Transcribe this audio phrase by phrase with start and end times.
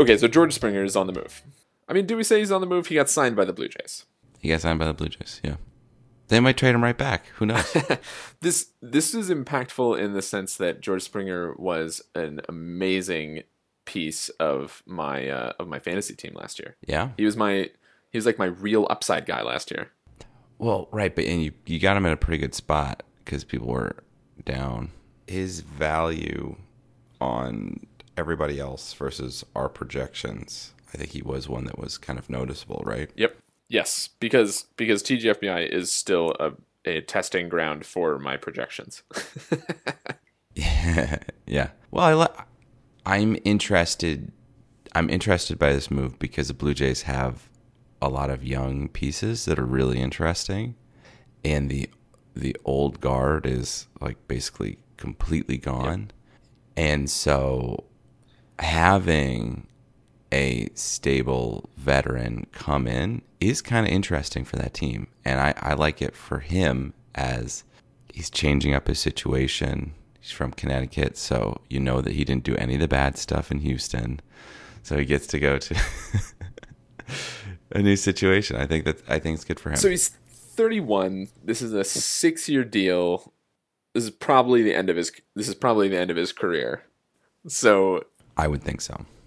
[0.00, 1.42] Okay, so George Springer is on the move.
[1.86, 2.86] I mean, do we say he's on the move?
[2.86, 4.06] He got signed by the Blue Jays.
[4.38, 5.56] He got signed by the Blue Jays, yeah.
[6.28, 7.26] They might trade him right back.
[7.36, 7.76] Who knows?
[8.40, 13.42] This this is impactful in the sense that George Springer was an amazing
[13.84, 16.76] piece of my uh, of my fantasy team last year.
[16.86, 17.10] yeah.
[17.18, 17.68] He was my
[18.10, 19.90] he was like my real upside guy last year.
[20.58, 23.68] Well, right, but and you you got him in a pretty good spot because people
[23.68, 23.96] were
[24.46, 24.92] down.
[25.26, 26.56] His value
[27.20, 27.80] on
[28.20, 32.82] everybody else versus our projections, I think he was one that was kind of noticeable,
[32.84, 33.10] right?
[33.16, 33.36] Yep.
[33.68, 36.52] Yes, because because TGFBI is still a
[36.84, 39.02] a testing ground for my projections.
[41.46, 41.70] yeah.
[41.90, 42.44] Well, I
[43.06, 44.32] I'm interested.
[44.94, 47.48] I'm interested by this move because the Blue Jays have
[48.02, 50.74] a lot of young pieces that are really interesting,
[51.44, 51.88] and the
[52.34, 56.10] the old guard is like basically completely gone,
[56.76, 57.84] and so
[58.60, 59.66] having
[60.32, 65.08] a stable veteran come in is kind of interesting for that team.
[65.24, 67.64] And I, I like it for him as
[68.12, 69.94] he's changing up his situation.
[70.20, 73.50] He's from Connecticut, so you know that he didn't do any of the bad stuff
[73.50, 74.20] in Houston.
[74.82, 75.76] So he gets to go to
[77.72, 78.56] a new situation.
[78.56, 79.76] I think that I think it's good for him.
[79.76, 81.28] So he's 31.
[81.42, 83.32] This is a six year deal.
[83.94, 85.10] This is probably the end of his.
[85.34, 86.82] This is probably the end of his career.
[87.48, 88.04] So
[88.40, 89.04] I would think so.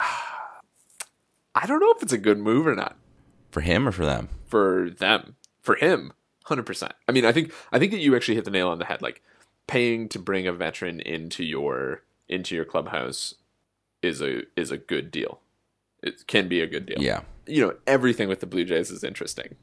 [1.56, 2.96] I don't know if it's a good move or not
[3.52, 4.30] For him or for them?
[4.48, 5.36] for them.
[5.62, 6.12] For him,
[6.46, 6.94] hundred percent.
[7.08, 9.02] I mean, I think I think that you actually hit the nail on the head.
[9.02, 9.22] Like
[9.68, 13.36] paying to bring a veteran into your into your clubhouse
[14.02, 15.40] is a is a good deal.
[16.02, 16.98] It can be a good deal.
[17.00, 17.22] Yeah.
[17.48, 19.56] You know, everything with the Blue Jays is interesting.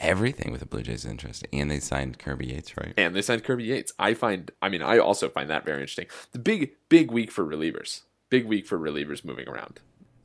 [0.00, 1.48] Everything with the Blue Jays is interesting.
[1.52, 2.92] And they signed Kirby Yates, right?
[2.96, 3.92] and they signed Kirby Yates.
[3.98, 6.06] I find, I mean, I also find that very interesting.
[6.32, 8.02] The big, big week for relievers.
[8.28, 9.80] Big week for relievers moving around.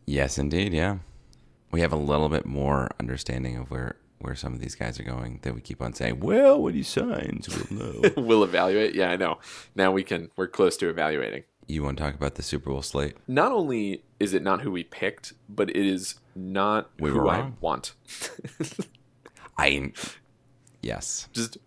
[0.06, 0.74] Yes, indeed.
[0.74, 0.98] Yeah,
[1.72, 5.04] we have a little bit more understanding of where where some of these guys are
[5.04, 5.40] going.
[5.44, 8.96] That we keep on saying, "Well, when he signs, we'll know." we'll evaluate.
[8.96, 9.40] Yeah, I know.
[9.76, 10.32] Now we can.
[10.36, 11.44] We're close to evaluating.
[11.68, 13.18] you want to talk about the Super Bowl slate?
[13.28, 17.52] Not only is it not who we picked, but it is not We who I
[17.62, 17.94] want.
[19.58, 19.92] I
[20.82, 21.30] yes.
[21.34, 21.58] Just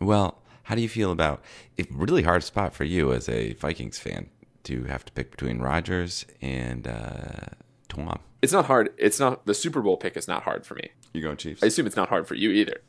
[0.00, 1.42] Well, how do you feel about
[1.76, 1.88] it?
[1.90, 4.30] Really hard spot for you as a Vikings fan
[4.64, 7.46] to have to pick between Rodgers and uh,
[7.88, 8.20] Twom.
[8.40, 8.90] it's not hard.
[8.98, 10.90] It's not the Super Bowl pick is not hard for me.
[11.12, 11.62] You going Chiefs?
[11.62, 12.80] I assume it's not hard for you either.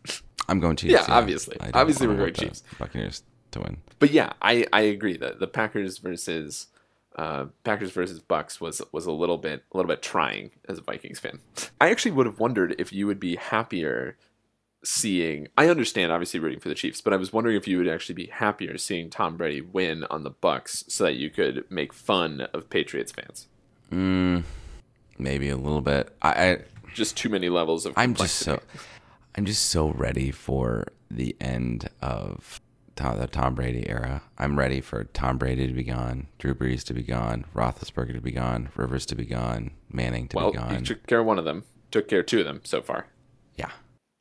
[0.47, 0.94] I'm going Chiefs.
[0.94, 1.57] Yeah, obviously.
[1.73, 2.63] Obviously we're going Chiefs.
[2.79, 3.78] Buccaneers to win.
[4.00, 6.67] But yeah, I, I agree that the Packers versus
[7.16, 10.81] uh, Packers versus Bucks was was a little bit a little bit trying as a
[10.81, 11.40] Vikings fan.
[11.79, 14.17] I actually would have wondered if you would be happier
[14.84, 15.48] seeing.
[15.58, 18.16] I understand obviously rooting for the Chiefs, but I was wondering if you would actually
[18.16, 22.42] be happier seeing Tom Brady win on the Bucks so that you could make fun
[22.54, 23.48] of Patriots fans.
[23.92, 24.44] Mm,
[25.18, 26.16] maybe a little bit.
[26.22, 26.58] I, I
[26.94, 27.94] Just too many levels of.
[27.96, 28.62] I'm just so.
[29.36, 32.62] I'm just so ready for the end of
[32.96, 34.22] Tom, the Tom Brady era.
[34.38, 38.22] I'm ready for Tom Brady to be gone, Drew Brees to be gone, Roethlisberger to
[38.22, 40.84] be gone, Rivers to be gone, Manning to well, be you gone.
[40.84, 41.64] took care of one of them.
[41.92, 43.08] Took care of two of them so far.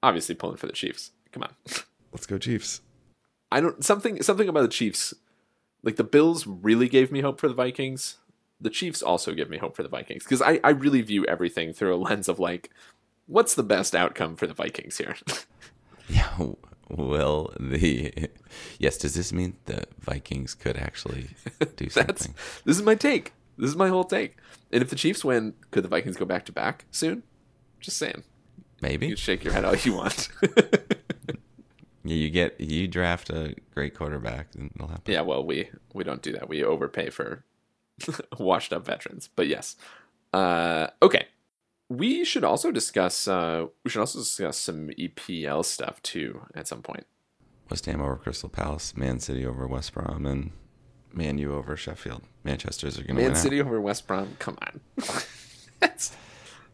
[0.02, 1.12] Obviously pulling for the Chiefs.
[1.32, 1.54] Come on.
[2.12, 2.80] let's go Chiefs.
[3.50, 5.14] I don't something something about the Chiefs.
[5.82, 8.18] Like the Bills really gave me hope for the Vikings.
[8.60, 11.72] The Chiefs also give me hope for the Vikings because I, I really view everything
[11.72, 12.70] through a lens of like,
[13.26, 15.16] what's the best outcome for the Vikings here?
[16.08, 16.28] Yeah.
[16.90, 18.28] Well, the
[18.78, 18.98] yes?
[18.98, 21.30] Does this mean the Vikings could actually
[21.76, 22.34] do something?
[22.64, 23.32] this is my take.
[23.56, 24.36] This is my whole take.
[24.70, 27.22] And if the Chiefs win, could the Vikings go back to back soon?
[27.80, 28.24] Just saying.
[28.82, 29.06] Maybe.
[29.06, 30.28] You shake your head all you want.
[32.04, 35.12] Yeah, you get you draft a great quarterback, and it'll happen.
[35.12, 36.48] yeah, well, we we don't do that.
[36.48, 37.44] We overpay for
[38.38, 39.28] washed up veterans.
[39.34, 39.76] But yes.
[40.32, 41.26] Uh, okay.
[41.88, 43.28] We should also discuss.
[43.28, 47.06] Uh, we should also discuss some EPL stuff too at some point.
[47.70, 50.50] West Ham over Crystal Palace, Man City over West Brom, and
[51.12, 52.22] Man U over Sheffield.
[52.42, 53.24] Manchester's are going to win.
[53.26, 53.42] Man out.
[53.42, 54.34] City over West Brom.
[54.40, 54.80] Come on.
[55.80, 56.16] That's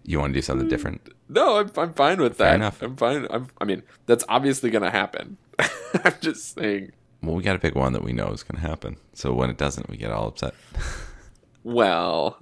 [0.04, 1.04] You want to do something different?
[1.04, 2.44] Mm, no, I'm I'm fine with that.
[2.44, 2.82] Fair enough.
[2.82, 3.26] I'm fine.
[3.30, 5.36] I'm, I mean, that's obviously going to happen.
[5.58, 6.92] I'm just saying.
[7.22, 8.96] Well, we got to pick one that we know is going to happen.
[9.12, 10.54] So when it doesn't, we get all upset.
[11.64, 12.38] Well,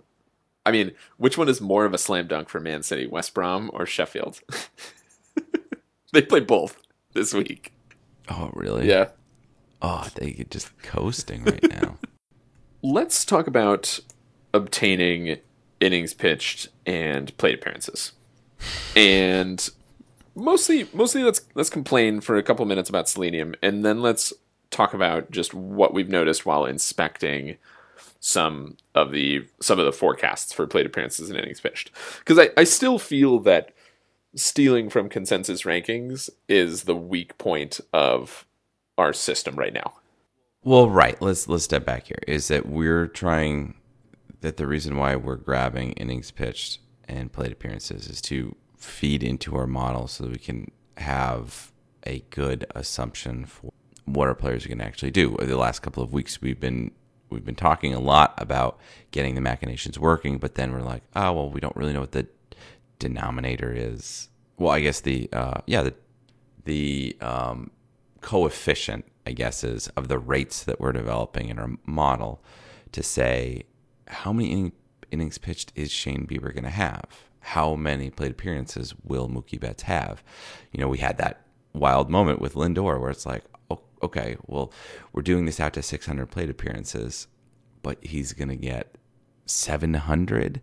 [0.66, 3.70] I mean, which one is more of a slam dunk for Man City, West Brom
[3.72, 4.40] or Sheffield?
[6.12, 6.80] they play both
[7.14, 7.72] this week.
[8.28, 8.88] Oh, really?
[8.88, 9.10] Yeah.
[9.80, 11.98] Oh, they get just coasting right now.
[12.82, 14.00] Let's talk about
[14.52, 15.38] obtaining
[15.80, 18.12] innings pitched and plate appearances.
[18.94, 19.68] And
[20.34, 24.34] mostly mostly let's let's complain for a couple minutes about selenium and then let's
[24.70, 27.56] talk about just what we've noticed while inspecting
[28.20, 31.90] some of the some of the forecasts for plate appearances and innings pitched.
[32.18, 33.72] Because I, I still feel that
[34.34, 38.44] stealing from consensus rankings is the weak point of
[38.98, 39.94] our system right now.
[40.64, 41.20] Well, right.
[41.22, 42.18] Let's let's step back here.
[42.26, 43.74] Is that we're trying
[44.40, 46.78] that the reason why we're grabbing innings pitched
[47.08, 51.72] and plate appearances is to feed into our model so that we can have
[52.06, 53.72] a good assumption for
[54.04, 55.32] what our players are going to actually do.
[55.34, 56.92] Over The last couple of weeks we've been
[57.28, 58.78] we've been talking a lot about
[59.10, 62.12] getting the machinations working, but then we're like, oh well, we don't really know what
[62.12, 62.28] the
[62.98, 64.28] denominator is.
[64.58, 65.94] Well, I guess the uh, yeah the
[66.64, 67.70] the um,
[68.20, 72.42] coefficient, I guess, is of the rates that we're developing in our model
[72.92, 73.64] to say
[74.08, 74.72] how many inning,
[75.10, 77.04] innings pitched is Shane Bieber going to have?
[77.40, 80.22] How many plate appearances will Mookie Betts have?
[80.72, 81.42] You know, we had that
[81.72, 84.72] wild moment with Lindor where it's like, oh, okay, well,
[85.12, 87.28] we're doing this out to 600 plate appearances,
[87.82, 88.96] but he's going to get
[89.46, 90.60] 700.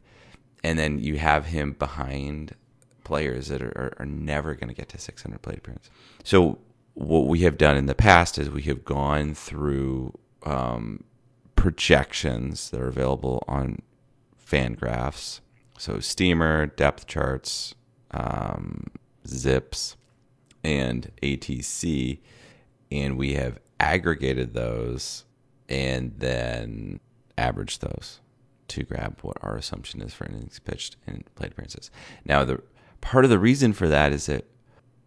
[0.63, 2.55] And then you have him behind
[3.03, 5.91] players that are, are, are never going to get to 600 plate appearances.
[6.23, 6.59] So
[6.93, 11.03] what we have done in the past is we have gone through um,
[11.55, 13.81] projections that are available on
[14.45, 15.39] Fangraphs.
[15.77, 17.75] So Steamer, depth charts,
[18.11, 18.87] um,
[19.27, 19.95] Zips,
[20.63, 22.19] and ATC,
[22.91, 25.25] and we have aggregated those
[25.67, 26.99] and then
[27.37, 28.19] averaged those
[28.67, 31.91] to grab what our assumption is for innings pitched and plate appearances.
[32.25, 32.61] Now, the
[33.01, 34.45] part of the reason for that is that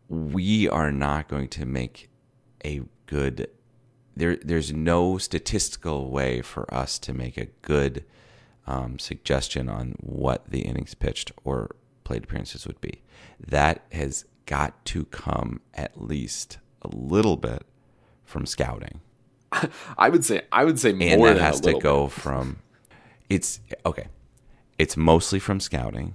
[0.08, 2.08] we are not going to make
[2.64, 3.48] a good
[4.16, 8.04] there there's no statistical way for us to make a good
[8.66, 13.02] um, suggestion on what the innings pitched or plate appearances would be.
[13.38, 17.64] That has got to come at least a little bit
[18.24, 19.00] from scouting.
[19.98, 22.12] I would say I would say more and that has to go bit.
[22.12, 22.58] from
[23.28, 24.06] it's okay
[24.78, 26.14] it's mostly from scouting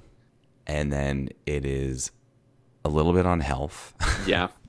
[0.67, 2.11] and then it is
[2.83, 3.93] a little bit on health
[4.27, 4.49] Yeah.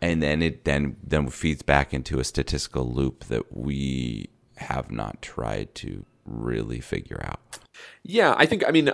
[0.00, 5.22] and then it then then feeds back into a statistical loop that we have not
[5.22, 7.58] tried to really figure out
[8.02, 8.90] Yeah, I think I mean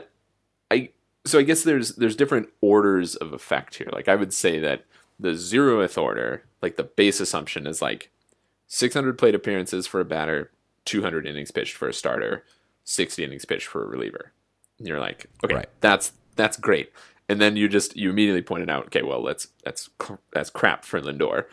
[0.70, 0.90] I
[1.24, 3.88] so I guess there's there's different orders of effect here.
[3.92, 4.84] Like I would say that
[5.18, 8.10] the zeroth order, like the base assumption is like
[8.66, 10.50] 600 plate appearances for a batter,
[10.86, 12.44] 200 innings pitched for a starter,
[12.84, 14.32] 60 innings pitched for a reliever.
[14.78, 15.68] And you're like, okay, Right.
[15.80, 16.90] that's that's great.
[17.28, 19.88] And then you just you immediately pointed out, okay, well, that's that's
[20.32, 21.46] that's crap for Lindor.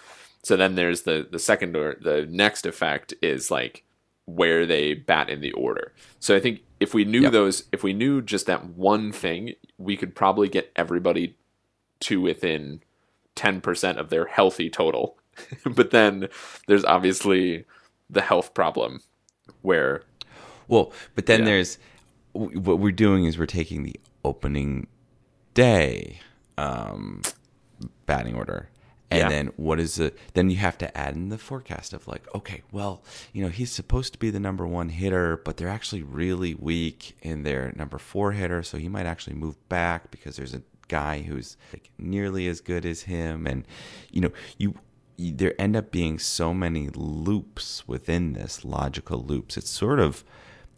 [0.43, 3.83] So then there's the the second or the next effect is like
[4.25, 5.93] where they bat in the order.
[6.19, 7.31] So I think if we knew Yep.
[7.31, 11.35] those, if we knew just that one thing, we could probably get everybody
[12.01, 12.81] to within
[13.35, 15.17] 10% of their healthy total.
[15.65, 16.27] but then
[16.67, 17.65] there's obviously
[18.09, 19.01] the health problem
[19.61, 20.03] where
[20.67, 21.45] well but then Yeah.
[21.45, 21.77] there's
[22.33, 24.87] what we're doing is we're taking the opening
[25.53, 26.19] day
[26.57, 27.21] um
[28.05, 28.69] batting order.
[29.09, 29.29] And Yeah.
[29.29, 32.61] then what is the then you have to add in the forecast of like okay
[32.71, 33.03] well
[33.33, 37.17] you know he's supposed to be the number one hitter but they're actually really weak
[37.21, 38.63] in their number four hitter.
[38.63, 42.85] So he might actually move back because there's a guy who's like nearly as good
[42.85, 43.45] as him.
[43.47, 43.65] And
[44.11, 44.75] you know you,
[45.17, 49.57] you there end up being so many loops within this logical loops.
[49.57, 50.23] It's sort of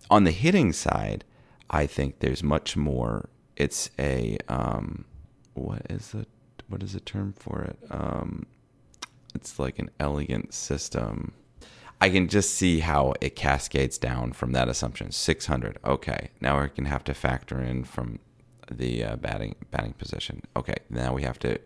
[0.10, 1.24] on the hitting side
[1.70, 5.06] i think there's much more it's a um
[5.54, 6.28] what is it
[6.68, 7.78] what is the term for it?
[7.90, 8.46] Um
[9.36, 11.34] it's like an elegant system.
[12.00, 15.12] I can just see how it cascades down from that assumption.
[15.12, 16.32] 600 okay.
[16.42, 18.20] Now we're going to have to factor in from
[18.70, 20.42] the uh, batting batting position.
[20.56, 21.60] Okay now we have to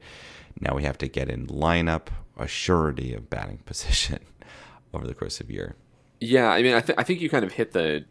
[0.60, 4.20] now we have to get in lineup a surety of batting position
[4.94, 5.75] over the course of year.
[6.20, 8.06] Yeah, I mean, I, th- I think you kind of hit the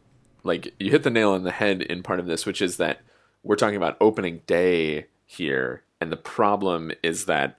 [0.45, 3.00] like you hit the nail on the head in part of this, which is that
[3.46, 7.58] we're talking about opening day here, and the problem is that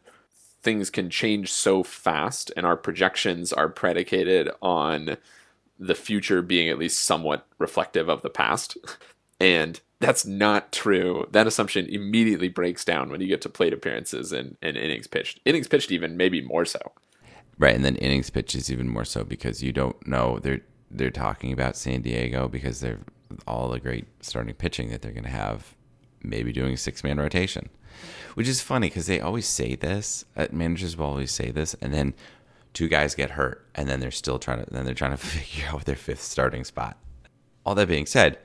[0.62, 5.17] things can change so fast, and our projections are predicated on
[5.79, 8.77] the future being at least somewhat reflective of the past.
[9.39, 11.27] And that's not true.
[11.32, 15.39] That assumption immediately breaks down when you get to plate appearances and, and innings pitched.
[15.46, 16.79] Innings pitched even maybe more so.
[17.60, 21.12] Right, and then innings pitched is even more so because you don't know they're they're
[21.12, 23.00] talking about San Diego because they're
[23.46, 25.75] all the great starting pitching that they're going to have,
[26.29, 27.69] maybe doing a six man rotation,
[28.36, 30.25] which is funny because they always say this.
[30.36, 32.13] Uh, managers will always say this, and then
[32.74, 35.69] two guys get hurt, and then they're still trying to then they're trying to figure
[35.69, 36.98] out their fifth starting spot.
[37.65, 38.39] All that being said,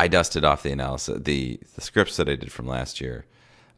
[0.00, 3.26] I dusted off the analysis, the the scripts that I did from last year.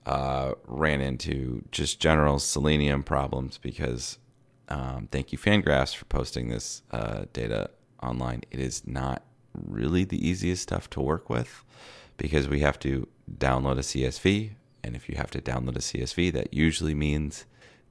[0.07, 4.19] Uh, ran into just general selenium problems because
[4.71, 7.71] um, thank you, Fangraphs, for posting this uh, data
[8.03, 8.43] online.
[8.51, 11.65] It is not really the easiest stuff to work with
[12.17, 13.09] because we have to
[13.39, 14.53] download a CSV.
[14.83, 17.45] And if you have to download a CSV, that usually means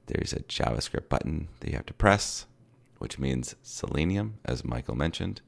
[0.06, 2.46] there's a JavaScript button that you have to press,
[2.98, 5.40] which means Selenium, as Michael mentioned,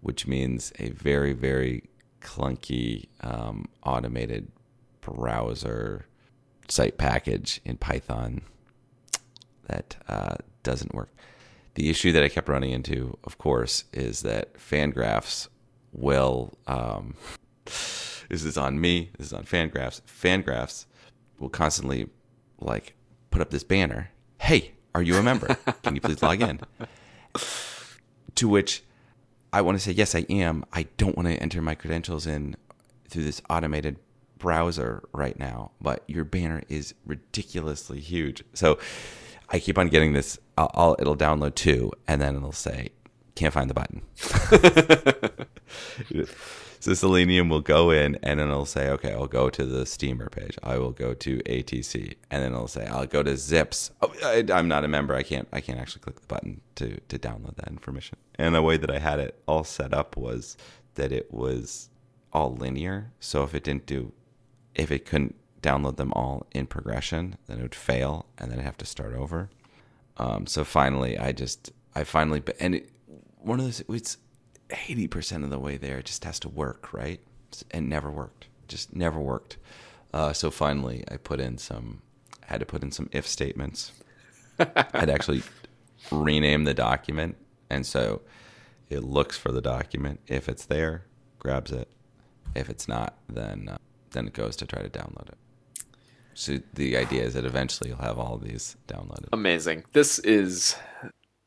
[0.00, 1.84] which means a very, very
[2.20, 4.50] clunky um, automated
[5.00, 6.06] browser
[6.68, 8.42] site package in Python
[9.66, 11.10] that uh, doesn't work.
[11.74, 15.48] The issue that I kept running into, of course, is that Fangraphs
[15.92, 16.56] will.
[16.66, 17.16] Um,
[18.28, 19.10] this is on me.
[19.18, 20.00] This is on Fangraphs.
[20.02, 20.86] Fangraphs
[21.38, 22.08] will constantly
[22.60, 22.94] like
[23.30, 24.10] put up this banner.
[24.38, 25.56] Hey, are you a member?
[25.82, 26.60] Can you please log in?
[28.36, 28.82] To which
[29.52, 30.64] I want to say yes, I am.
[30.72, 32.56] I don't want to enter my credentials in
[33.08, 33.96] through this automated
[34.38, 38.42] browser right now, but your banner is ridiculously huge.
[38.52, 38.78] So
[39.48, 40.38] I keep on getting this.
[40.58, 42.90] I'll, I'll it'll download two, and then it'll say
[43.34, 44.02] can't find the button.
[46.80, 50.28] so Selenium will go in, and then it'll say, okay, I'll go to the Steamer
[50.28, 50.58] page.
[50.62, 53.90] I will go to ATC, and then it'll say, I'll go to Zips.
[54.02, 55.14] Oh, I, I'm not a member.
[55.14, 55.48] I can't.
[55.52, 58.18] I can't actually click the button to to download that information.
[58.36, 60.56] And the way that I had it all set up was
[60.94, 61.90] that it was
[62.32, 63.12] all linear.
[63.20, 64.12] So if it didn't do,
[64.74, 68.64] if it couldn't download them all in progression, then it would fail, and then I'd
[68.64, 69.48] have to start over.
[70.18, 72.90] Um, so finally, I just, I finally, and it,
[73.38, 74.18] one of those, it's
[74.88, 75.98] eighty percent of the way there.
[75.98, 77.20] It just has to work, right?
[77.70, 78.46] And never worked.
[78.68, 79.56] Just never worked.
[80.12, 82.02] Uh, so finally, I put in some,
[82.42, 83.92] I had to put in some if statements.
[84.58, 85.42] I'd actually
[86.12, 87.36] rename the document,
[87.68, 88.22] and so
[88.88, 90.20] it looks for the document.
[90.28, 91.06] If it's there,
[91.38, 91.88] grabs it.
[92.54, 93.78] If it's not, then uh,
[94.12, 95.38] then it goes to try to download it.
[96.34, 99.28] So the idea is that eventually you'll have all these downloaded.
[99.32, 99.84] Amazing.
[99.92, 100.76] This is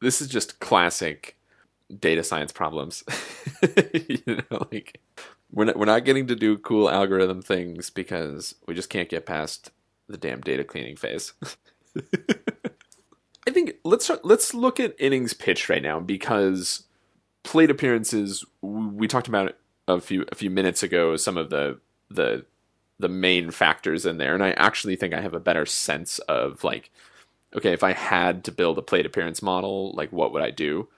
[0.01, 1.36] this is just classic
[1.95, 3.03] data science problems.
[3.93, 4.99] you know, like
[5.51, 9.25] we're not we're not getting to do cool algorithm things because we just can't get
[9.25, 9.71] past
[10.07, 11.33] the damn data cleaning phase.
[13.47, 16.83] I think let's start, let's look at innings pitched right now because
[17.43, 19.55] plate appearances we talked about
[19.87, 21.79] a few a few minutes ago some of the
[22.09, 22.45] the
[22.99, 26.65] the main factors in there and I actually think I have a better sense of
[26.65, 26.91] like
[27.55, 30.89] okay if I had to build a plate appearance model like what would I do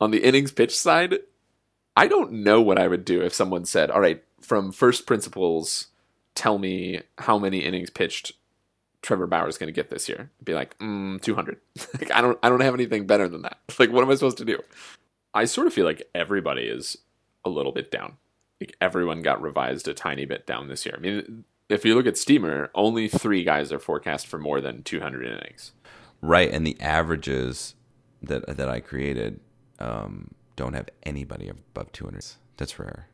[0.00, 1.16] on the innings pitch side
[1.96, 5.88] I don't know what I would do if someone said all right from first principles
[6.34, 8.32] tell me how many innings pitched
[9.02, 10.30] Trevor Bauer is going to get this year.
[10.40, 11.58] I'd Be like, mm, 200.
[12.00, 13.58] like, I don't, I don't have anything better than that.
[13.78, 14.60] Like, what am I supposed to do?
[15.34, 16.98] I sort of feel like everybody is
[17.44, 18.16] a little bit down.
[18.60, 20.96] Like, everyone got revised a tiny bit down this year.
[20.98, 24.82] I mean, if you look at Steamer, only three guys are forecast for more than
[24.82, 25.72] 200 innings.
[26.20, 27.76] Right, and the averages
[28.20, 29.38] that that I created
[29.78, 32.24] um, don't have anybody above 200.
[32.56, 33.08] That's rare,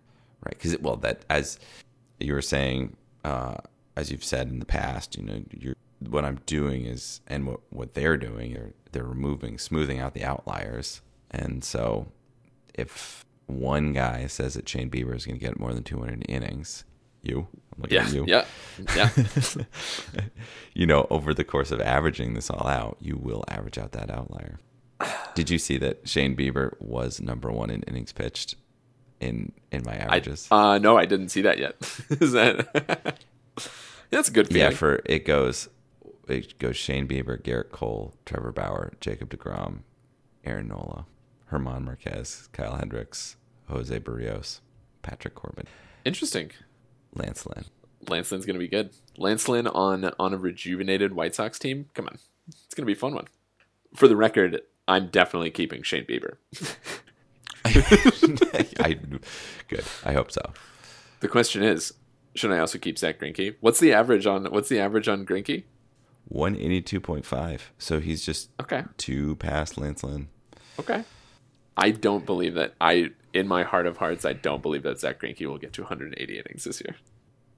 [0.44, 0.56] right?
[0.56, 1.58] Because well, that as
[2.18, 2.96] you were saying.
[3.24, 3.56] Uh,
[3.96, 7.60] as you've said in the past, you know, you're, what I'm doing is, and what,
[7.70, 11.00] what they're doing, they're, they're removing, smoothing out the outliers.
[11.30, 12.06] And so
[12.74, 16.84] if one guy says that Shane Bieber is going to get more than 200 innings,
[17.22, 18.24] you, I'm looking yeah, at you.
[18.26, 18.44] Yeah.
[18.94, 19.10] Yeah.
[20.74, 24.10] you know, over the course of averaging this all out, you will average out that
[24.10, 24.58] outlier.
[25.34, 28.56] Did you see that Shane Bieber was number one in innings pitched
[29.20, 30.48] in in my averages?
[30.50, 31.76] I, uh, no, I didn't see that yet.
[32.10, 33.18] is that?
[34.10, 34.70] That's a good feeling.
[34.70, 35.68] Yeah, for it goes
[36.28, 39.80] it goes Shane Bieber, Gerrit Cole, Trevor Bauer, Jacob DeGrom,
[40.44, 41.06] Aaron Nola,
[41.50, 43.36] German Marquez, Kyle Hendricks,
[43.68, 44.60] Jose Berrios,
[45.02, 45.66] Patrick Corbin.
[46.04, 46.50] Interesting.
[47.14, 47.64] Lance Lynn.
[48.08, 48.90] Lance Lynn's gonna be good.
[49.16, 51.86] Lance Lynn on on a rejuvenated White Sox team.
[51.94, 53.26] Come on, it's gonna be a fun one.
[53.94, 56.36] For the record, I'm definitely keeping Shane Bieber.
[57.64, 58.98] I,
[59.68, 59.84] good.
[60.04, 60.42] I hope so.
[61.20, 61.94] The question is,
[62.34, 63.56] should I also keep Zack Greinke?
[63.60, 65.64] What's the average on What's the average on Greinke?
[66.26, 67.72] One eighty two point five.
[67.78, 68.84] So he's just okay.
[68.96, 70.28] Two past Lance Lynn.
[70.78, 71.04] Okay.
[71.76, 72.74] I don't believe that.
[72.80, 75.82] I in my heart of hearts, I don't believe that Zack Greinke will get to
[75.82, 76.96] 180 innings this year.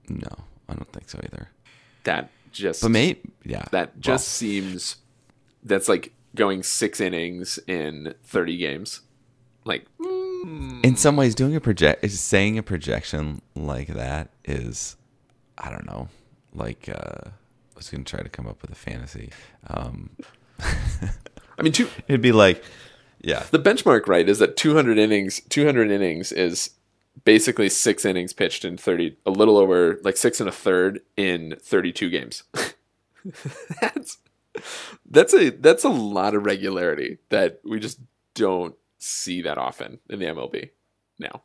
[0.08, 1.50] No, I don't think so either.
[2.04, 4.96] That just But mate, yeah, that just seems
[5.62, 9.00] that's like going six innings in 30 games.
[9.64, 14.96] Like mm, in some ways, doing a project is saying a projection like that is,
[15.58, 16.08] I don't know,
[16.54, 19.30] like uh, I was gonna try to come up with a fantasy.
[19.66, 20.10] Um,
[20.60, 22.62] I mean, two, it'd be like,
[23.20, 26.70] yeah, the benchmark right is that 200 innings 200 innings is
[27.24, 31.56] basically six innings pitched in 30 a little over like six and a third in
[31.60, 32.44] 32 games
[33.80, 34.18] that's
[35.10, 38.00] that's a that's a lot of regularity that we just
[38.34, 40.70] don't see that often in the mlb
[41.18, 41.42] now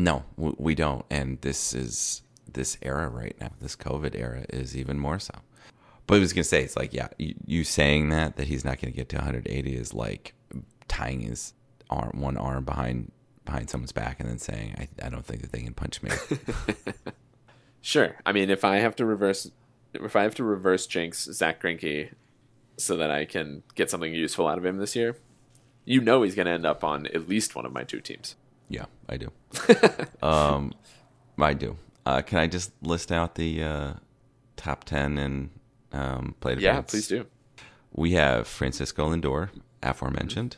[0.00, 3.50] no, we don't, and this is this era right now.
[3.60, 5.34] This COVID era is even more so.
[6.06, 8.80] But I was gonna say, it's like, yeah, you, you saying that that he's not
[8.80, 10.32] gonna get to 180 is like
[10.88, 11.52] tying his
[11.90, 13.12] arm, one arm behind
[13.44, 16.10] behind someone's back, and then saying, I, I don't think that they can punch me.
[17.82, 18.14] Sure.
[18.26, 19.50] I mean, if I have to reverse,
[19.94, 22.12] if I have to reverse jinx Zack Greinke,
[22.80, 25.16] so that I can get something useful out of him this year,
[25.84, 28.36] you know he's going to end up on at least one of my two teams.
[28.68, 29.30] Yeah, I do.
[30.22, 30.72] um,
[31.38, 31.76] I do.
[32.06, 33.92] Uh, can I just list out the uh,
[34.56, 35.50] top ten and
[35.92, 36.92] um, plate Yeah, events?
[36.92, 37.26] please do.
[37.92, 39.50] We have Francisco Lindor,
[39.82, 40.56] aforementioned,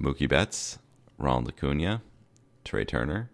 [0.00, 0.78] Mookie Betts,
[1.18, 2.00] Ronald Acuna,
[2.64, 3.30] Trea Turner,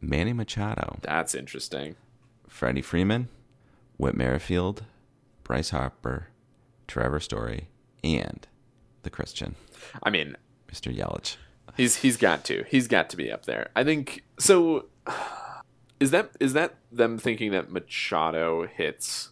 [0.00, 1.96] Manny Machado, That's interesting.
[2.46, 3.28] Freddie Freeman,
[3.96, 4.84] Whit Merrifield,
[5.44, 6.28] Bryce Harper,
[6.86, 7.68] Trevor Story,
[8.02, 8.46] and
[9.02, 9.54] the Christian,
[10.02, 10.36] I mean,
[10.70, 10.94] Mr.
[10.94, 11.36] Yelich.
[11.76, 12.64] he's he's got to.
[12.68, 13.70] He's got to be up there.
[13.76, 14.86] I think so.
[16.00, 19.30] Is that is that them thinking that Machado hits?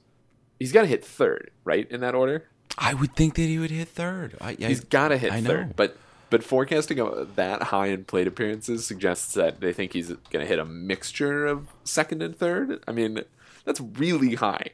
[0.59, 2.45] He's got to hit third, right, in that order.
[2.79, 4.37] I would think that he would hit third.
[4.41, 5.51] I, He's got to hit I know.
[5.51, 5.97] third, but
[6.31, 6.99] but forecasting
[7.35, 11.47] that high in plate appearances suggests that they think he's going to hit a mixture
[11.47, 12.83] of second and third.
[12.89, 13.21] I mean,
[13.67, 14.71] that's really high.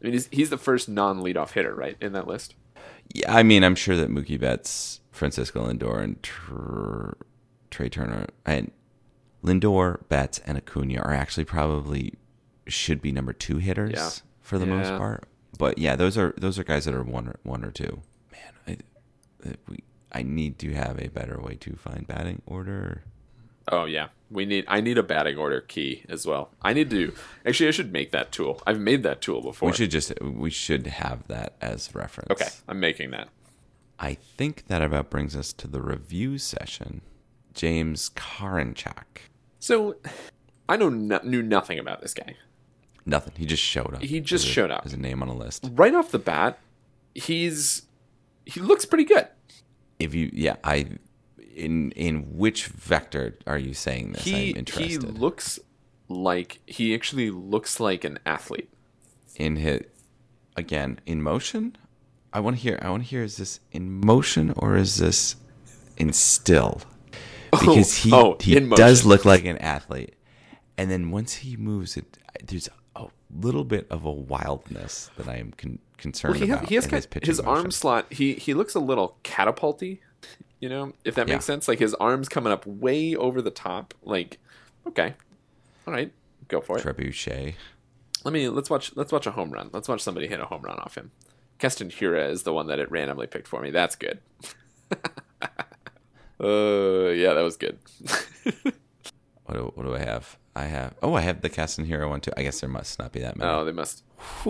[0.00, 2.54] I mean, he's, he's the first non-leadoff hitter, right, in that list.
[3.12, 7.12] Yeah, I mean, I'm sure that Mookie Betts, Francisco Lindor, and Tr-
[7.70, 8.70] Trea Turner and
[9.44, 12.14] Lindor, Betts, and Acuna are actually probably
[12.66, 14.10] should be number two hitters Yeah.
[14.40, 15.24] for the most part.
[15.58, 18.00] But yeah, those are those are guys that are one or one or two.
[18.32, 18.78] Man,
[19.46, 19.78] I, we
[20.12, 23.02] I need to have a better way to find batting order.
[23.70, 24.64] Oh yeah, we need.
[24.68, 26.50] I need a batting order key as well.
[26.62, 27.12] I need to.
[27.46, 28.62] Actually, I should make that tool.
[28.66, 29.70] I've made that tool before.
[29.70, 32.30] We should just we should have that as reference.
[32.30, 33.28] Okay, I'm making that.
[33.98, 37.02] I think that about brings us to the review session.
[37.54, 39.04] James Karinchak.
[39.58, 39.96] So,
[40.68, 42.36] I know no, knew nothing about this guy.
[43.04, 43.34] Nothing.
[43.36, 44.02] He just showed up.
[44.02, 44.86] He just a- showed up.
[44.86, 45.68] as a name on a list.
[45.72, 46.58] Right off the bat,
[47.14, 47.82] he's
[48.46, 49.28] he looks pretty good.
[49.98, 50.86] If you, yeah, I,
[51.54, 54.24] in in which vector are you saying this?
[54.24, 54.88] he I'm interested.
[54.90, 55.58] he looks
[56.08, 58.70] like he actually looks like an athlete.
[59.36, 59.82] in his
[60.56, 61.76] again in motion.
[62.32, 62.78] I want to hear.
[62.80, 63.22] I want to hear.
[63.24, 65.36] Is this in motion or is this
[65.96, 66.82] in still?
[67.52, 70.14] Oh, because he oh, he does look like an athlete,
[70.78, 75.36] and then once he moves, it there's a little bit of a wildness that I
[75.36, 76.68] am con- concerned Well, he, has, about.
[76.68, 78.12] he has his his arm slot.
[78.12, 80.00] He he looks a little catapulty.
[80.60, 81.54] You know, if that makes Yeah.
[81.54, 81.68] sense.
[81.68, 83.94] Like his arms coming up way over the top.
[84.02, 84.38] Like,
[84.86, 85.14] okay,
[85.86, 86.12] all right,
[86.48, 86.84] go for it.
[86.84, 87.54] trebuchet.
[88.24, 89.70] Let me let's watch let's watch a home run.
[89.72, 91.10] Let's watch somebody hit a home run off him.
[91.58, 93.70] Keston Hiura is the one that it randomly picked for me.
[93.70, 94.20] That's good.
[96.42, 97.78] uh, yeah, that was good.
[99.46, 100.38] What do, what do I have?
[100.54, 100.94] I have.
[101.02, 102.30] Oh, I have the Keston Hiura one too.
[102.36, 103.50] I guess there must not be that many.
[103.50, 104.04] oh, they must.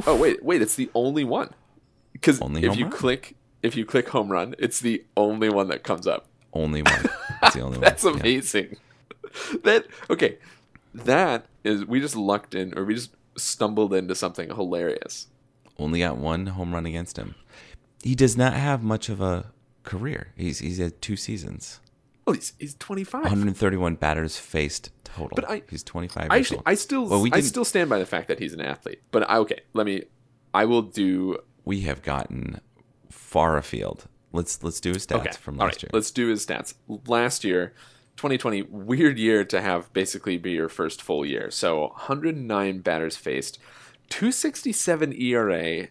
[0.06, 1.54] Oh wait, wait, it's the only one.
[2.12, 2.92] Because if you run?
[2.92, 6.26] click if you click home run, it's the only one that comes up.
[6.52, 7.04] Only one.
[7.40, 7.82] That's the only one.
[7.84, 8.10] That's Yeah.
[8.12, 8.76] amazing.
[9.62, 10.38] That okay.
[10.94, 15.28] That is we just lucked in or we just stumbled into something hilarious.
[15.78, 17.34] only got one home run against him.
[18.02, 19.52] He does not have much of a
[19.84, 20.28] career.
[20.36, 21.80] He's he's had two seasons.
[22.26, 23.22] Oh, he's he's 25.
[23.22, 25.36] 131 batters faced total.
[25.36, 26.26] But I- he's 25.
[26.30, 26.62] I actually.
[26.66, 29.00] I still Well, we I still stand by the fact that he's an athlete.
[29.12, 30.04] But I, okay, let me
[30.52, 32.60] I will do we have gotten
[33.30, 34.08] far afield.
[34.32, 35.30] Let's let's do his stats okay.
[35.32, 35.90] from last right, year.
[35.92, 36.74] let's do his stats.
[37.06, 37.72] Last year,
[38.16, 41.48] 2020, weird year to have basically be your first full year.
[41.50, 43.58] So 109 batters faced,
[44.08, 45.88] 267 ERA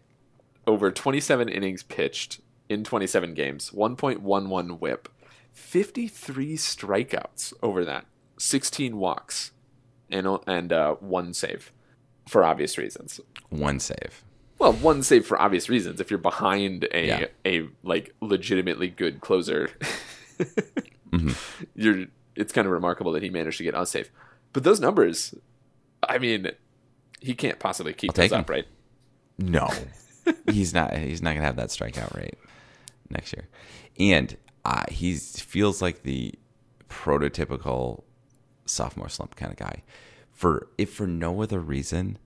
[0.68, 5.10] over 27 innings pitched in 27 games, 1.11 whip,
[5.54, 8.06] 53 strikeouts over that,
[8.38, 9.52] 16 walks,
[10.10, 11.72] and and uh, one save
[12.28, 13.22] for obvious reasons.
[13.50, 14.26] One save.
[14.60, 16.00] Well, one save for obvious reasons.
[16.02, 17.26] If you're behind a Yeah.
[17.46, 19.70] a like legitimately good closer,
[21.12, 21.32] Mm-hmm.
[21.76, 24.12] you're it's kind of remarkable that he managed to get us safe.
[24.54, 25.34] But those numbers,
[26.08, 26.52] I mean,
[27.20, 28.42] he can't possibly keep those 'em.
[28.42, 28.66] up, right?
[29.38, 29.68] No,
[30.52, 30.96] he's not.
[30.96, 32.36] He's not gonna have that strikeout rate
[33.10, 33.48] next year,
[34.00, 36.34] and uh, he feels like the
[36.90, 38.04] prototypical
[38.66, 39.84] sophomore slump kind of guy.
[40.32, 42.18] For if for no other reason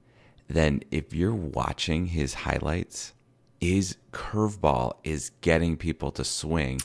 [0.48, 3.14] than if you're watching his highlights,
[3.60, 6.82] his curveball is getting people to swing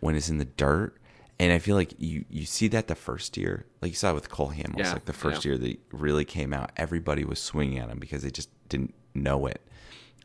[0.00, 0.96] when it's in the dirt.
[1.38, 4.30] And I feel like you, you see that the first year, like you saw with
[4.30, 5.50] Cole Hamels, Yeah, like the first yeah.
[5.50, 9.46] year that really came out, everybody was swinging at him because they just didn't know
[9.46, 9.60] it.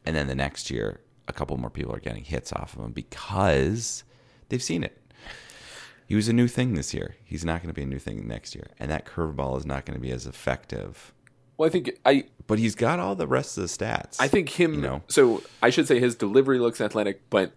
[0.05, 2.91] And then the next year, a couple more people are getting hits off of him
[2.91, 4.03] because
[4.49, 4.97] they've seen it.
[6.07, 7.15] He was a new thing this year.
[7.23, 8.67] He's not going to be a new thing next year.
[8.79, 11.13] And that curveball is not going to be as effective.
[11.59, 14.15] Well, I think I But he's got all the rest of the stats.
[14.17, 14.75] I think him.
[14.75, 15.03] You know.
[15.09, 17.51] So I should say his delivery looks athletic, but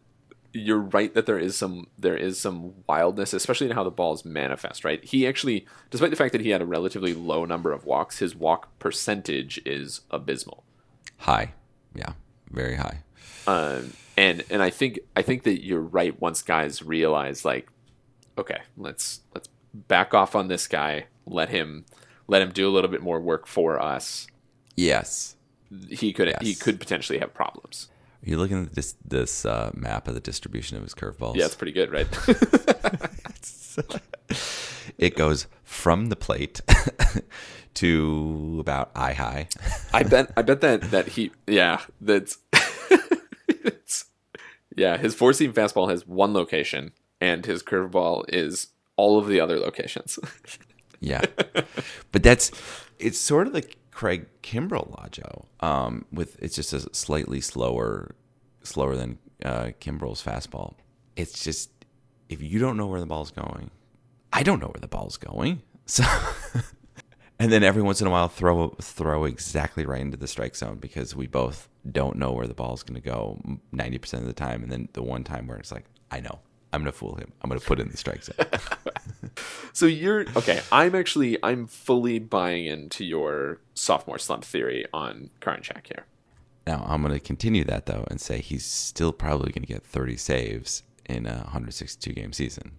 [0.52, 4.24] you're right that there is some there is some wildness, especially in how the balls
[4.24, 4.84] manifest.
[4.84, 8.18] Right, he actually, despite the fact that he had a relatively low number of walks,
[8.18, 10.64] his walk percentage is abysmal.
[11.18, 11.54] high.
[11.94, 12.14] Yeah,
[12.50, 13.04] very high.
[13.46, 16.20] Um, and and I think I think that you're right.
[16.20, 17.68] Once guys realize like,
[18.36, 21.06] okay, let's let's back off on this guy.
[21.24, 21.84] Let him
[22.28, 24.26] let him do a little bit more work for us.
[24.76, 25.36] Yes.
[25.88, 27.88] He could he could potentially have problems.
[28.24, 31.36] Are you looking at this this uh, map of the distribution of his curveballs?
[31.36, 32.06] Yeah, it's pretty good, right?
[34.98, 36.60] It goes from the plate
[37.74, 39.48] to about eye high.
[39.92, 42.38] I bet I bet that that he yeah that's
[44.76, 49.40] yeah his four seam fastball has one location and his curveball is all of the
[49.40, 50.18] other locations.
[51.02, 51.22] Yeah,
[52.12, 52.52] but that's
[53.00, 55.46] it's sort of the Craig Kimbrel Lajo.
[55.60, 58.14] Um, with it's just a slightly slower,
[58.62, 60.74] slower than uh, Kimbrel's fastball.
[61.16, 61.70] It's just
[62.28, 63.72] if you don't know where the ball's going,
[64.32, 65.62] I don't know where the ball's going.
[65.84, 66.04] So,
[67.40, 70.78] and then every once in a while throw throw exactly right into the strike zone
[70.78, 73.40] because we both don't know where the ball's going to go
[73.72, 74.62] ninety percent of the time.
[74.62, 76.38] And then the one time where it's like, I know.
[76.72, 77.32] I'm gonna fool him.
[77.42, 78.36] I'm gonna put it in the strike zone.
[79.72, 80.60] so you're okay.
[80.70, 86.06] I'm actually I'm fully buying into your sophomore slump theory on Karinchak here.
[86.66, 89.82] Now I'm going to continue that though and say he's still probably going to get
[89.82, 92.72] 30 saves in a 162 game season.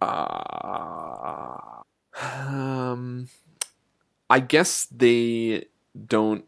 [0.00, 1.82] Uh,
[2.20, 3.28] um,
[4.30, 5.66] I guess they
[6.06, 6.44] don't.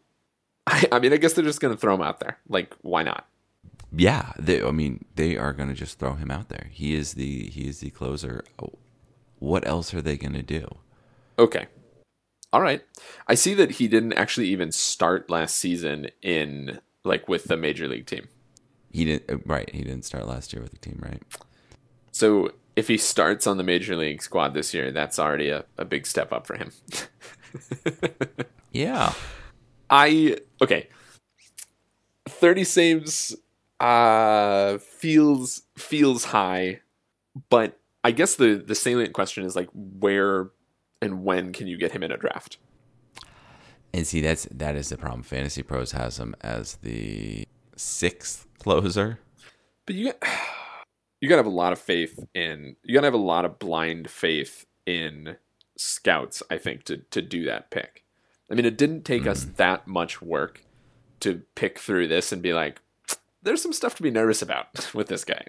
[0.67, 2.37] I, I mean, I guess they're just going to throw him out there.
[2.47, 3.27] Like, why not?
[3.93, 6.67] Yeah, they, I mean they are going to just throw him out there.
[6.71, 8.45] He is the he is the closer.
[9.41, 10.67] What else are they going to do?
[11.39, 11.65] Okay.
[12.53, 12.83] All right.
[13.27, 17.87] I see that he didn't actually even start last season in like with the major
[17.87, 18.27] league team.
[18.91, 19.67] He didn't uh, right.
[19.73, 21.23] He didn't start last year with the team, right?
[22.11, 25.85] So if he starts on the major league squad this year, that's already a, a
[25.85, 26.71] big step up for him.
[28.71, 29.13] Yeah,
[29.89, 30.87] I okay.
[32.29, 33.35] 30 saves
[33.79, 36.79] uh feels feels high,
[37.49, 40.49] but I guess the the salient question is like where
[41.01, 42.57] and when can you get him in a draft?
[43.93, 45.23] and see that's that is the problem.
[45.23, 49.19] Fantasy Pros has him as the sixth closer.
[49.85, 50.23] But you got
[51.19, 53.45] you got to have a lot of faith in you got to have a lot
[53.45, 55.37] of blind faith in
[55.77, 58.03] scouts, I think, to to do that pick.
[58.49, 59.55] I mean, it didn't take us mm.
[59.55, 60.65] that much work
[61.21, 62.81] to pick through this and be like,
[63.41, 65.45] there's some stuff to be nervous about with this guy.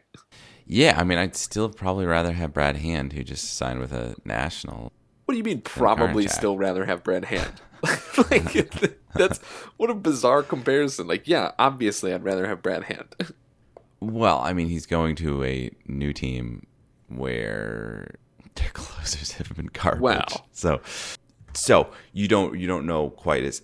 [0.72, 4.16] Yeah, I mean I'd still probably rather have Brad Hand, who just signed with a
[4.24, 4.90] national.
[5.26, 5.60] What do you mean?
[5.60, 7.60] Probably still rather have Brad Hand.
[8.30, 9.38] like that's
[9.76, 11.06] what a bizarre comparison.
[11.06, 13.14] Like, yeah, obviously, I'd rather have Brad Hand.
[14.04, 16.66] Well, I mean, he's going to a new team
[17.06, 18.16] where
[18.56, 20.00] their closers have been garbage.
[20.00, 20.46] Well.
[20.50, 20.80] so
[21.52, 23.62] so you don't you don't know quite as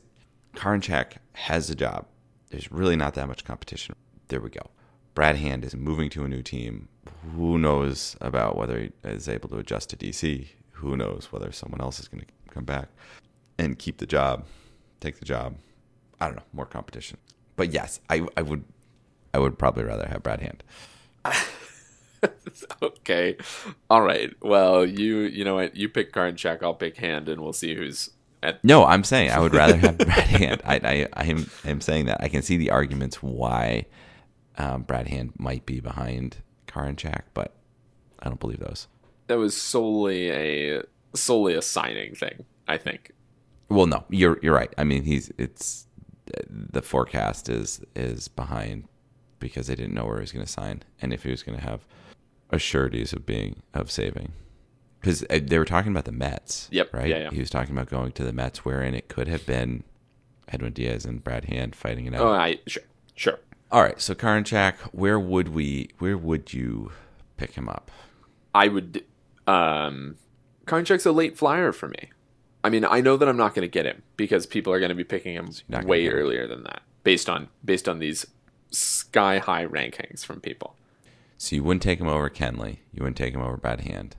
[0.54, 2.06] Karinchak has a job.
[2.50, 3.96] There's really not that much competition.
[4.28, 4.70] There we go.
[5.18, 6.86] Brad Hand is moving to a new team.
[7.34, 10.48] Who knows about whether he is able to adjust to DC?
[10.72, 12.88] Who knows whether someone else is going to come back
[13.58, 14.44] and keep the job,
[15.00, 15.56] take the job?
[16.20, 16.42] I don't know.
[16.52, 17.18] More competition.
[17.56, 18.64] But yes, I I would
[19.34, 20.62] I would probably rather have Brad Hand.
[22.82, 23.36] okay,
[23.90, 24.32] all right.
[24.42, 25.76] Well, you you know what?
[25.76, 28.10] You pick Karinchak, I'll pick Hand, and we'll see who's
[28.42, 28.62] at.
[28.64, 30.62] No, I'm saying I would rather have Brad Hand.
[30.64, 32.22] I, I, I am, I am saying that.
[32.22, 33.86] I can see the arguments why
[34.56, 36.38] um, Brad Hand might be behind
[36.68, 37.54] Karinchak, but
[38.20, 38.86] I don't believe those.
[39.26, 40.82] That was solely a
[41.14, 42.44] solely a signing thing.
[42.66, 43.12] I think.
[43.68, 44.72] Well, no, you're you're right.
[44.78, 45.86] I mean, he's it's
[46.48, 48.84] the forecast is is behind
[49.40, 51.56] because they didn't know where he was going to sign and if he was going
[51.58, 51.80] to have
[52.50, 54.32] assurities of being of saving.
[55.00, 56.68] because uh, they were talking about the Mets.
[56.72, 56.92] Yep.
[56.94, 57.08] Right.
[57.08, 57.30] Yeah, yeah.
[57.30, 59.84] He was talking about going to the Mets, wherein it could have been
[60.48, 62.20] Edwin Diaz and Brad Hand fighting it out.
[62.22, 62.82] Oh, I sure,
[63.14, 63.38] sure.
[63.70, 64.00] All right.
[64.00, 65.90] So Karinchak, where would we?
[65.98, 66.92] Where would you
[67.36, 67.90] pick him up?
[68.54, 69.04] I would.
[69.46, 70.16] Um,
[70.66, 72.10] Karinchak's a late flyer for me.
[72.64, 74.88] I mean, I know that I'm not going to get him because people are going
[74.90, 76.12] to be picking him gonna way him.
[76.12, 78.26] earlier than that, based on based on these
[78.70, 80.76] sky high rankings from people.
[81.38, 82.78] So you wouldn't take him over Kenley.
[82.92, 84.16] You wouldn't take him over Bad Hand.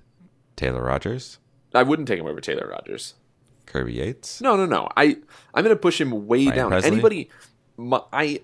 [0.56, 1.38] Taylor Rogers,
[1.74, 3.16] I wouldn't take him over Taylor Rogers.
[3.66, 4.42] Kirby Yates.
[4.42, 4.90] No, no, no.
[4.98, 5.18] I
[5.54, 6.72] I'm going to push him way Ryan down.
[6.72, 6.86] Pressly?
[6.86, 7.30] Anybody,
[7.78, 8.40] my, I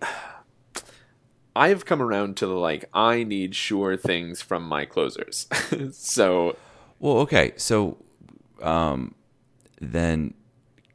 [1.55, 5.47] I've come around to the like I need sure things from my closers.
[5.93, 6.57] so
[6.99, 7.53] Well, okay.
[7.57, 7.97] So
[8.61, 9.15] um,
[9.79, 10.33] then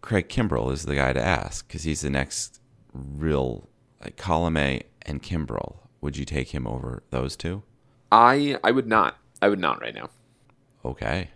[0.03, 2.61] Craig Kimbrel is the guy to ask because he's the next
[2.93, 3.69] real
[4.03, 5.77] like Colome and Kimbrel.
[6.01, 7.63] Would you take him over those two?
[8.13, 9.17] I I would not.
[9.43, 10.11] I would not right now.
[10.85, 11.29] Okay.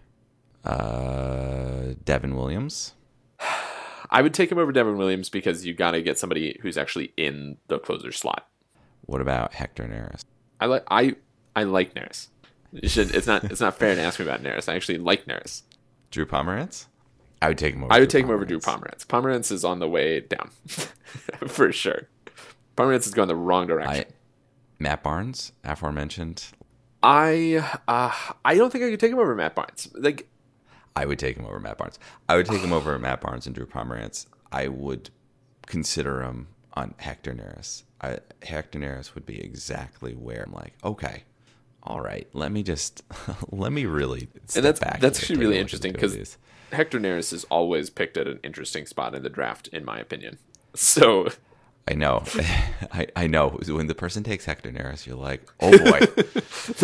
[0.65, 2.95] Uh, Devin Williams.
[4.11, 7.13] I would take him over Devin Williams because you got to get somebody who's actually
[7.17, 8.47] in the closer slot.
[9.07, 10.23] What about Hector Neris?
[10.61, 11.17] I like I
[11.55, 12.29] I like Neris.
[12.83, 13.15] Should.
[13.15, 13.45] It's not.
[13.45, 14.69] It's not fair to ask me about Neris.
[14.69, 15.63] I actually like Neris.
[16.11, 16.87] Drew Pomeranz?
[17.41, 17.93] I would take him over.
[17.93, 19.07] I would Drew take him over Drew Pomeranz.
[19.07, 20.51] Pomeranz is on the way down,
[21.47, 22.09] for sure.
[22.77, 24.05] Pomeranz is going the wrong direction.
[24.09, 24.13] I,
[24.79, 26.47] Matt Barnes, aforementioned.
[27.03, 28.13] I uh,
[28.45, 29.89] I don't think I could take him over Matt Barnes.
[29.95, 30.27] Like
[30.97, 31.99] I would take him over Matt Barnes.
[32.29, 34.27] I would take him over Matt Barnes and Drew Pomeranz.
[34.51, 35.11] I would
[35.67, 37.83] consider him on Hector Neris.
[38.05, 41.23] I, Hector Neris would be exactly where I'm like, okay,
[41.83, 43.03] all right, let me just
[43.51, 45.01] let me really and that's back.
[45.01, 46.37] that's actually really interesting because.
[46.73, 50.39] Hector Neris is always picked at an interesting spot in the draft, in my opinion.
[50.77, 51.29] So
[51.87, 52.25] I know,
[52.93, 53.51] I, I know.
[53.69, 55.71] When the person takes Hector Neris, you're like, oh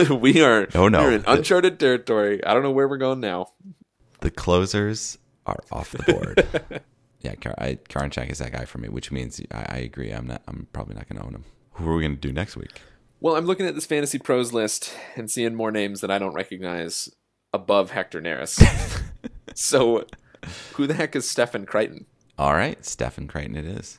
[0.07, 1.03] boy, we are Oh, no.
[1.03, 2.45] we're in uncharted territory.
[2.45, 3.47] I don't know where we're going now.
[4.21, 6.83] the closers are off the board.
[7.21, 10.11] Yeah, Kar- I, Karinchak is that guy for me, which means I, I agree.
[10.11, 10.43] I'm not.
[10.49, 11.45] I'm probably not going to own him.
[11.73, 12.81] Who are we going to do next week?
[13.21, 16.33] Well, I'm looking at this fantasy pros list and seeing more names that I don't
[16.33, 17.11] recognize
[17.53, 18.63] above Hector Neris.
[19.55, 20.07] so,
[20.75, 22.07] who the heck is Stefan Crichton?
[22.39, 23.99] All right, Stefan Crichton it is.